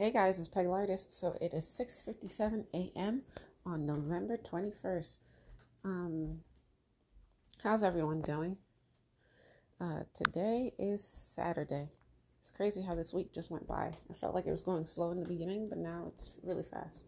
[0.00, 1.06] Hey guys, it's Peg Lardis.
[1.10, 3.22] So it is 6:57 a.m.
[3.66, 5.16] on November 21st.
[5.84, 6.42] Um,
[7.64, 8.58] how's everyone doing?
[9.80, 11.88] Uh, today is Saturday.
[12.40, 13.90] It's crazy how this week just went by.
[14.08, 17.02] I felt like it was going slow in the beginning, but now it's really fast.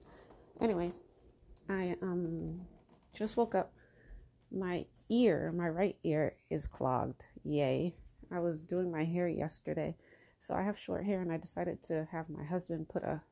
[0.60, 0.94] Anyways,
[1.68, 2.62] I um
[3.14, 3.72] just woke up.
[4.50, 7.26] My ear, my right ear, is clogged.
[7.44, 7.94] Yay!
[8.32, 9.94] I was doing my hair yesterday
[10.40, 13.22] so I have short hair and I decided to have my husband put a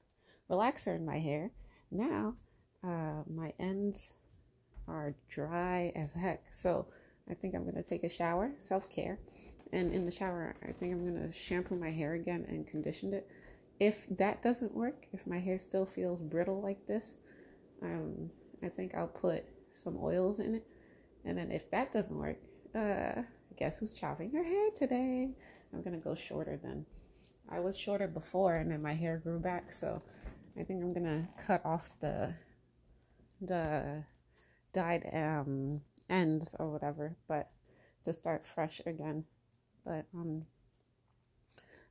[0.51, 1.51] relaxer in my hair.
[1.91, 2.35] Now,
[2.85, 4.13] uh, my ends
[4.87, 6.43] are dry as heck.
[6.53, 6.87] So
[7.31, 9.19] I think I'm going to take a shower, self care.
[9.73, 13.13] And in the shower, I think I'm going to shampoo my hair again and condition
[13.13, 13.29] it.
[13.81, 17.13] If that doesn't work, if my hair still feels brittle like this,
[17.83, 18.31] um,
[18.63, 19.45] I think I'll put
[19.77, 20.67] some oils in it.
[21.25, 22.39] And then if that doesn't work,
[22.75, 23.23] uh,
[23.59, 25.31] guess who's chopping her hair today?
[25.73, 26.87] I'm gonna go shorter then.
[27.51, 30.03] I was shorter before and then my hair grew back, so
[30.59, 32.35] I think I'm gonna cut off the
[33.41, 34.05] the
[34.73, 37.51] dyed um ends or whatever, but
[38.05, 39.25] to start fresh again.
[39.85, 40.47] But um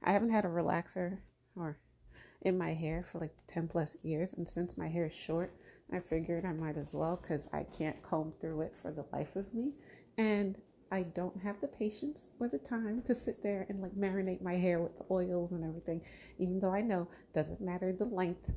[0.03, 1.19] I haven't had a relaxer
[1.55, 1.77] or
[2.41, 5.55] in my hair for like 10 plus years and since my hair is short,
[5.91, 9.35] I figured I might as well cuz I can't comb through it for the life
[9.35, 9.73] of me.
[10.17, 10.57] And
[10.91, 14.55] I don't have the patience or the time to sit there and like marinate my
[14.55, 16.01] hair with the oils and everything.
[16.39, 18.49] Even though I know doesn't matter the length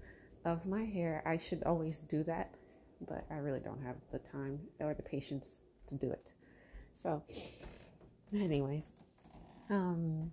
[0.45, 2.55] of my hair, I should always do that,
[3.07, 5.49] but I really don't have the time or the patience
[5.89, 6.31] to do it.
[6.95, 7.23] So,
[8.33, 8.93] anyways,
[9.69, 10.31] um,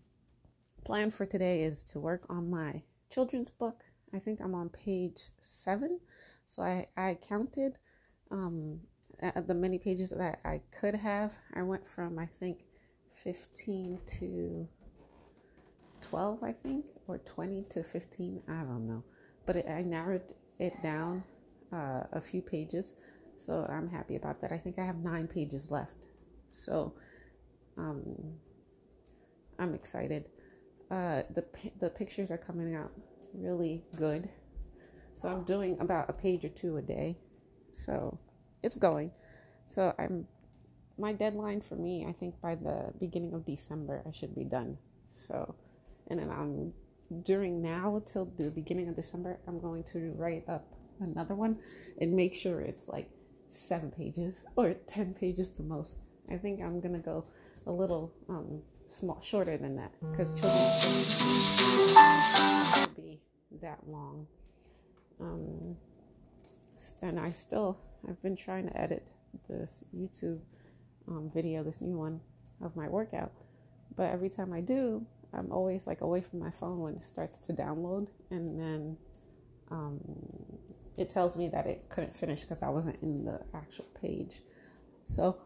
[0.86, 3.84] plan for today is to work on my children's book.
[4.14, 6.00] I think I'm on page seven,
[6.46, 7.78] so I I counted
[8.32, 8.82] um
[9.22, 11.34] uh, the many pages that I could have.
[11.54, 12.60] I went from I think
[13.24, 14.68] 15 to
[16.02, 18.42] 12, I think, or 20 to 15.
[18.48, 19.04] I don't know,
[19.46, 20.22] but it, I narrowed
[20.60, 21.24] it down
[21.74, 22.94] uh, a few pages,
[23.38, 24.52] so I'm happy about that.
[24.52, 25.96] I think I have nine pages left,
[26.52, 26.94] so
[27.78, 28.04] um,
[29.60, 30.26] I'm excited.
[30.90, 31.44] Uh, the
[31.80, 32.92] the pictures are coming out
[33.34, 34.30] really good,
[35.16, 37.18] so I'm doing about a page or two a day.
[37.74, 38.18] So
[38.64, 39.12] it's going.
[39.70, 40.28] So I'm
[41.00, 44.78] my deadline for me, I think by the beginning of December I should be done.
[45.12, 45.56] So
[46.08, 46.74] and then I'm
[47.24, 50.66] during now till the beginning of December I'm going to write up
[51.00, 51.60] another one
[52.02, 53.10] and make sure it's like
[53.50, 56.00] seven pages or ten pages the most.
[56.32, 57.26] I think I'm gonna go
[57.66, 61.22] a little um small shorter than that because children's
[62.76, 63.20] will be
[63.62, 64.28] that long.
[65.20, 65.76] Um,
[67.02, 69.06] and I still I've been trying to edit
[69.50, 70.40] this YouTube
[71.08, 72.22] um, video, this new one
[72.62, 73.32] of my workout.
[73.96, 77.38] But every time I do, I'm always like away from my phone when it starts
[77.40, 78.98] to download, and then
[79.72, 80.00] um,
[80.98, 84.42] it tells me that it couldn't finish because I wasn't in the actual page.
[85.08, 85.38] So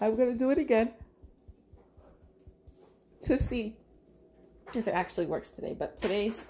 [0.00, 0.92] I'm gonna do it again
[3.22, 3.76] to see
[4.74, 5.74] if it actually works today.
[5.78, 6.40] But today's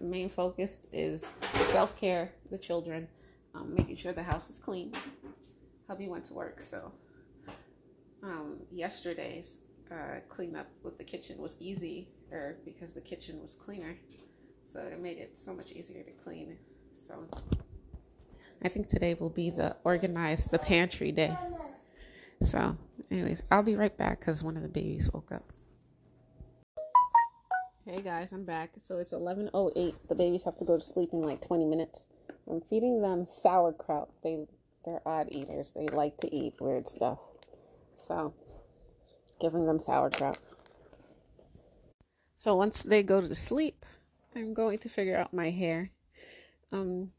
[0.00, 1.24] main focus is
[1.72, 3.08] self care, the children,
[3.56, 4.92] um, making sure the house is clean.
[5.88, 6.92] Hubby went to work, so
[8.22, 9.58] um, yesterday's
[9.90, 13.96] uh, cleanup with the kitchen was easier because the kitchen was cleaner.
[14.66, 16.56] So it made it so much easier to clean.
[16.96, 17.24] So
[18.62, 21.36] I think today will be the organize the pantry day.
[22.42, 22.76] So,
[23.10, 25.44] anyways, I'll be right back because one of the babies woke up.
[27.84, 28.70] Hey guys, I'm back.
[28.80, 29.94] So it's 11:08.
[30.08, 32.06] The babies have to go to sleep in like 20 minutes.
[32.48, 34.10] I'm feeding them sauerkraut.
[34.22, 34.46] They
[34.84, 35.68] they're odd eaters.
[35.74, 37.18] They like to eat weird stuff.
[38.06, 38.34] So,
[39.40, 40.38] giving them sauerkraut.
[42.36, 43.84] So once they go to sleep,
[44.36, 45.90] I'm going to figure out my hair.
[46.70, 47.10] Um,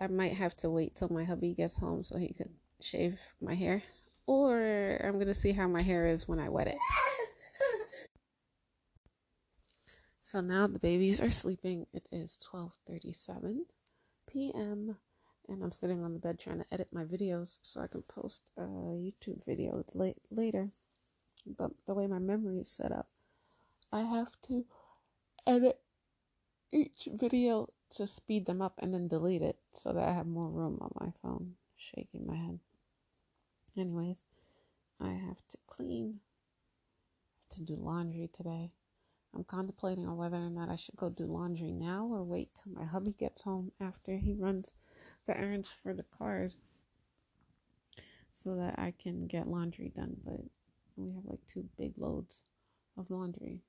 [0.00, 3.54] I might have to wait till my hubby gets home so he could shave my
[3.54, 3.82] hair,
[4.26, 6.78] or I'm gonna see how my hair is when I wet it.
[10.22, 11.86] So now the babies are sleeping.
[11.92, 13.64] It is 12:37
[14.32, 14.96] p.m.
[15.48, 18.50] and I'm sitting on the bed trying to edit my videos so I can post
[18.56, 20.70] a YouTube video late later.
[21.58, 23.08] But the way my memory is set up,
[23.92, 24.64] I have to
[25.46, 25.80] edit
[26.72, 30.48] each video to speed them up and then delete it so that I have more
[30.48, 31.54] room on my phone.
[31.76, 32.58] Shaking my head.
[33.76, 34.16] Anyways,
[35.00, 36.20] I have to clean,
[37.54, 38.70] to do laundry today.
[39.34, 42.72] I'm contemplating on whether or not I should go do laundry now or wait till
[42.72, 44.70] my hubby gets home after he runs
[45.26, 46.56] the errands for the cars
[48.42, 50.16] so that I can get laundry done.
[50.24, 50.40] But
[50.96, 52.40] we have like two big loads
[52.98, 53.60] of laundry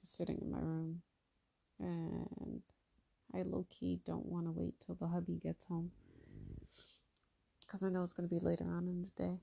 [0.00, 1.02] just sitting in my room.
[1.80, 2.62] And
[3.34, 5.90] I low key don't want to wait till the hubby gets home
[7.60, 9.40] because I know it's going to be later on in the day.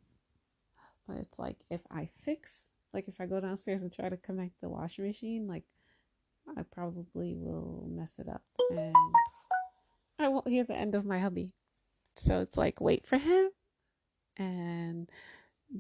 [1.08, 4.62] But it's like if I fix, like if I go downstairs and try to connect
[4.62, 5.64] the washing machine, like
[6.58, 8.96] I probably will mess it up and
[10.18, 11.54] I won't hear the end of my hubby.
[12.16, 13.50] So it's like wait for him
[14.38, 15.10] and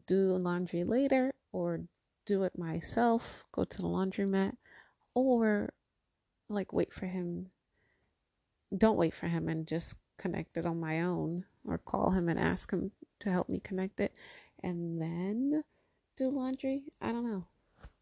[0.07, 1.79] do laundry later or
[2.25, 4.57] do it myself, go to the laundromat,
[5.13, 5.71] or
[6.50, 7.47] like wait for him.
[8.77, 12.38] Don't wait for him and just connect it on my own or call him and
[12.38, 12.91] ask him
[13.21, 14.13] to help me connect it
[14.62, 15.63] and then
[16.17, 16.83] do laundry.
[17.01, 17.45] I don't know.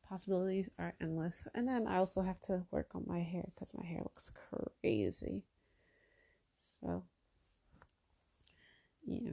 [0.08, 1.48] Possibilities are endless.
[1.56, 4.32] And then I also have to work on my hair because my hair looks
[4.82, 5.44] crazy.
[6.80, 7.04] So,
[9.06, 9.32] yeah.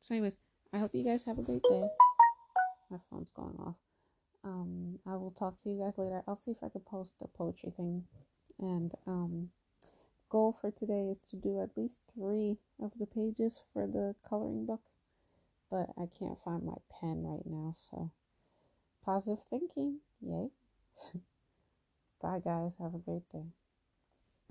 [0.00, 0.36] So, anyways,
[0.72, 1.88] I hope you guys have a great day.
[2.90, 3.76] My phone's going off.
[4.42, 6.22] Um, I will talk to you guys later.
[6.26, 8.04] I'll see if I can post a poetry thing.
[8.58, 9.50] And um,
[10.28, 14.66] goal for today is to do at least three of the pages for the coloring
[14.66, 14.80] book.
[15.70, 18.10] But I can't find my pen right now, so
[19.04, 20.00] positive thinking.
[20.20, 20.50] Yay.
[22.22, 22.74] Bye, guys.
[22.78, 23.46] Have a great day.